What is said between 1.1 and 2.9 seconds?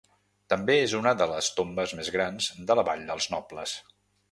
de les tombes més grans de la